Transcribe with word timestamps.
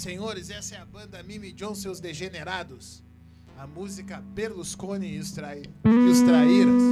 senhores, 0.00 0.48
essa 0.48 0.76
é 0.76 0.78
a 0.78 0.84
banda 0.86 1.22
Mimi 1.22 1.52
John, 1.52 1.74
seus 1.74 2.00
degenerados. 2.00 3.02
A 3.58 3.66
música 3.66 4.18
Berlusconi 4.18 5.16
e 5.16 5.18
os, 5.18 5.30
trai... 5.30 5.62
e 5.84 5.88
os 5.88 6.20
traíras. 6.22 6.82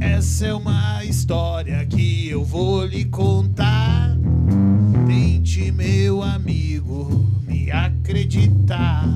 Essa 0.00 0.46
é 0.46 0.54
uma 0.54 1.04
história 1.04 1.84
que 1.84 2.30
eu 2.30 2.42
vou 2.42 2.86
lhe 2.86 3.04
contar. 3.04 4.16
Tente, 5.06 5.70
meu 5.70 6.22
amigo, 6.22 7.37
acreditar. 7.70 9.06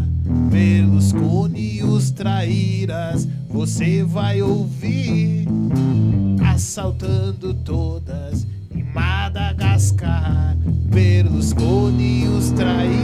Berlusconi 0.51 1.79
e 1.79 1.83
os 1.83 2.11
traíras, 2.11 3.29
você 3.49 4.03
vai 4.03 4.41
ouvir. 4.41 5.47
Assaltando 6.47 7.55
todas 7.55 8.47
em 8.75 8.85
Madagascar. 8.85 10.57
Berlusconi 10.91 12.25
e 12.25 12.29
os 12.29 12.51
traíras 12.51 13.02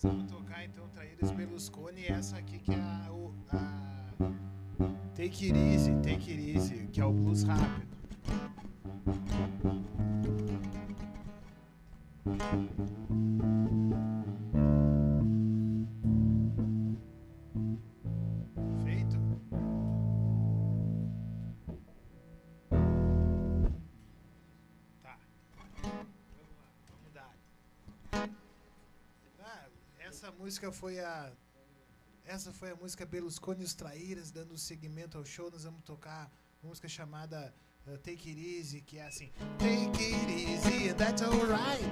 Nós 0.00 0.12
vamos 0.14 0.30
tocar 0.30 0.64
então 0.64 0.88
Traíras 0.90 1.32
Berlusconi 1.32 2.02
e 2.02 2.06
essa 2.06 2.36
aqui 2.36 2.60
que 2.60 2.70
é 2.70 2.76
a, 2.76 3.10
a 3.50 4.14
Take 5.16 5.46
It 5.46 5.58
Easy, 5.58 5.92
Take 5.96 6.30
It 6.30 6.50
Easy, 6.52 6.86
que 6.92 7.00
é 7.00 7.04
o 7.04 7.12
blues 7.12 7.42
rápido. 7.42 7.87
música 30.48 30.72
foi 30.72 30.98
a. 30.98 31.30
Essa 32.24 32.50
foi 32.54 32.70
a 32.70 32.74
música 32.74 33.04
Berlusconi 33.04 33.60
e 33.60 33.64
os 33.64 33.74
Traíras, 33.74 34.30
dando 34.30 34.56
segmento 34.56 35.18
ao 35.18 35.24
show. 35.24 35.50
Nós 35.50 35.64
vamos 35.64 35.82
tocar 35.82 36.32
uma 36.62 36.70
música 36.70 36.88
chamada 36.88 37.54
uh, 37.86 37.98
Take 37.98 38.30
It 38.30 38.58
Easy, 38.58 38.80
que 38.80 38.96
é 38.96 39.06
assim: 39.06 39.30
Take 39.58 40.02
it 40.02 40.32
easy, 40.32 40.94
that's 40.94 41.20
alright. 41.20 41.84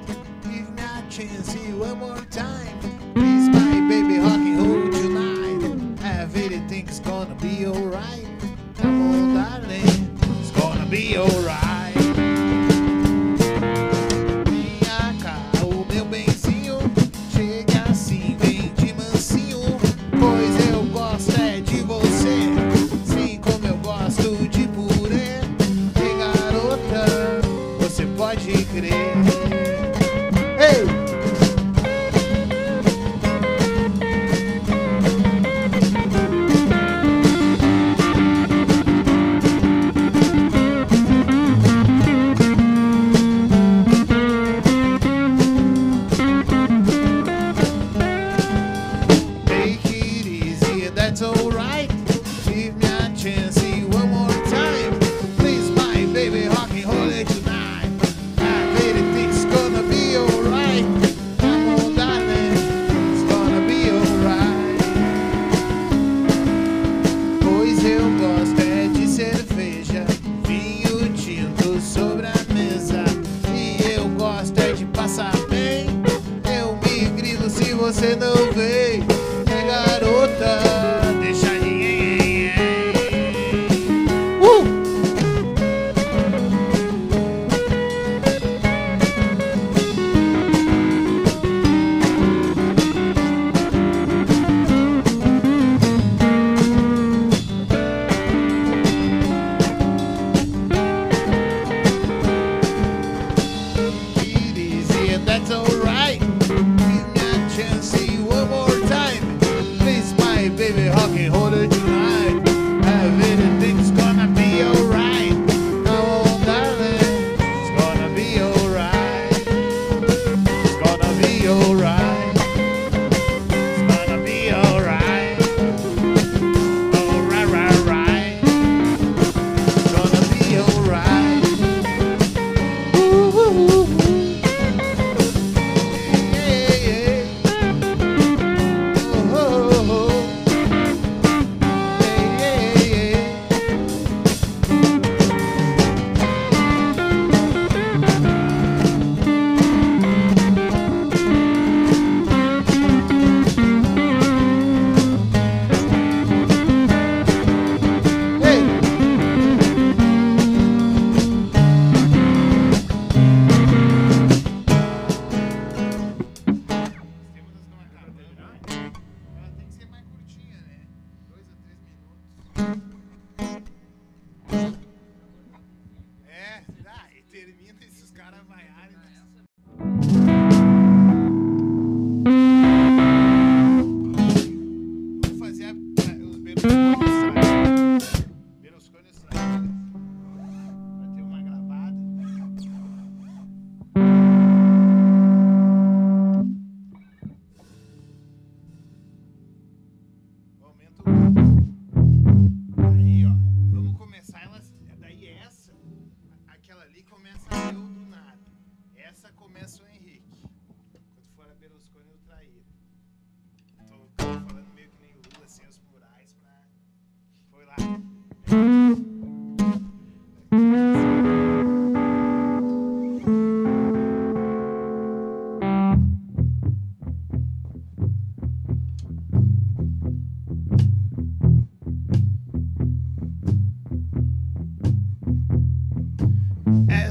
Give 0.42 0.70
me 0.72 0.82
a 0.82 1.10
chance 1.10 1.54
one 1.74 1.98
more 1.98 2.24
time. 2.30 2.78
Please, 3.12 3.46
my 3.50 3.78
baby, 3.90 4.20
rock 4.20 4.40
and 4.40 4.58
roll 4.58 4.90
tonight. 4.90 6.22
Everything's 6.22 7.00
gonna 7.00 7.34
be 7.34 7.66
alright. 7.66 8.26
Come 8.78 9.02
on, 9.02 9.34
darling, 9.34 10.18
it's 10.40 10.50
gonna 10.52 10.86
be 10.86 11.18
alright. 11.18 11.65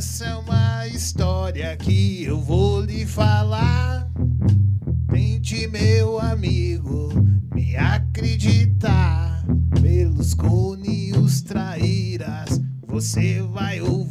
Essa 0.07 0.25
é 0.25 0.35
uma 0.35 0.87
história 0.87 1.75
que 1.75 2.23
eu 2.23 2.39
vou 2.39 2.79
lhe 2.79 3.07
falar. 3.07 4.07
Tente, 5.11 5.67
meu 5.67 6.19
amigo, 6.19 7.11
me 7.51 7.75
acreditar. 7.75 9.43
Pelos 9.81 10.35
cone 10.35 11.11
traíras, 11.41 12.61
você 12.87 13.41
vai 13.41 13.81
ouvir. 13.81 14.04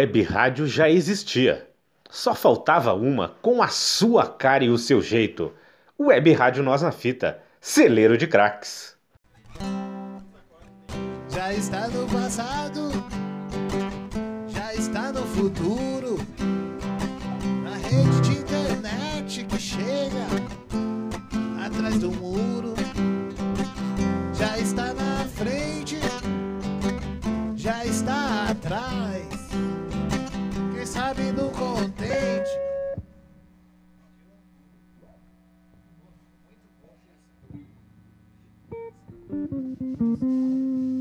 web 0.00 0.22
rádio 0.22 0.66
já 0.66 0.88
existia. 0.88 1.68
Só 2.08 2.34
faltava 2.34 2.94
uma 2.94 3.36
com 3.42 3.62
a 3.62 3.68
sua 3.68 4.26
cara 4.26 4.64
e 4.64 4.70
o 4.70 4.78
seu 4.78 5.02
jeito. 5.02 5.52
Web 5.98 6.32
Rádio 6.32 6.62
Nós 6.62 6.80
na 6.80 6.90
Fita, 6.90 7.38
celeiro 7.60 8.16
de 8.16 8.26
craques. 8.26 8.96
Já 11.28 11.52
está 11.52 11.86
no 11.88 12.06
passado, 12.08 12.90
já 14.48 14.74
está 14.74 15.12
no 15.12 15.22
futuro. 15.26 16.16
Na 17.62 17.76
rede 17.76 18.20
de 18.22 18.38
internet 18.38 19.44
que 19.44 19.58
chega 19.58 20.24
atrás 21.62 21.98
do 21.98 22.10
muro. 22.10 22.79
Mm-hmm. 40.00 40.99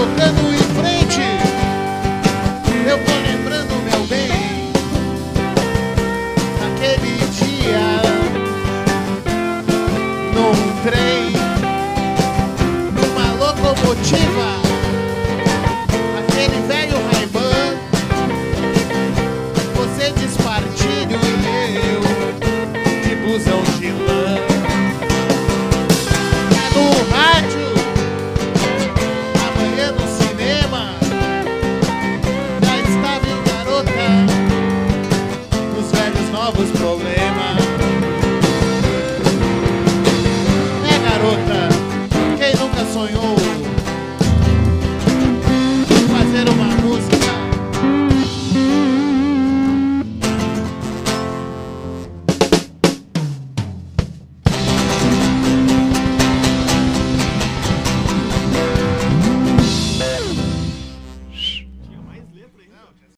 toquemos. 0.00 0.39